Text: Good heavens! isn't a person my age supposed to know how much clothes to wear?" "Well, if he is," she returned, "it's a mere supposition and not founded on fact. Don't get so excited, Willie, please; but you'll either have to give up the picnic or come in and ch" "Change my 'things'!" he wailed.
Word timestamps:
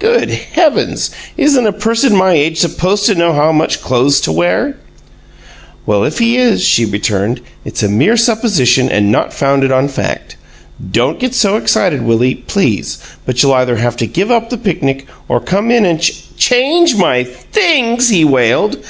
Good 0.00 0.28
heavens! 0.28 1.12
isn't 1.38 1.66
a 1.66 1.72
person 1.72 2.14
my 2.14 2.32
age 2.32 2.58
supposed 2.58 3.06
to 3.06 3.14
know 3.14 3.32
how 3.32 3.52
much 3.52 3.80
clothes 3.80 4.20
to 4.20 4.30
wear?" 4.32 4.76
"Well, 5.86 6.04
if 6.04 6.18
he 6.18 6.36
is," 6.36 6.62
she 6.62 6.84
returned, 6.84 7.40
"it's 7.64 7.82
a 7.82 7.88
mere 7.88 8.18
supposition 8.18 8.90
and 8.90 9.10
not 9.10 9.32
founded 9.32 9.72
on 9.72 9.88
fact. 9.88 10.36
Don't 10.92 11.18
get 11.18 11.32
so 11.34 11.56
excited, 11.56 12.02
Willie, 12.02 12.34
please; 12.34 12.98
but 13.24 13.42
you'll 13.42 13.54
either 13.54 13.76
have 13.76 13.96
to 13.96 14.06
give 14.06 14.30
up 14.30 14.50
the 14.50 14.58
picnic 14.58 15.06
or 15.26 15.40
come 15.40 15.70
in 15.70 15.86
and 15.86 16.02
ch" 16.02 16.12
"Change 16.36 16.96
my 16.96 17.24
'things'!" 17.24 18.10
he 18.10 18.26
wailed. 18.26 18.76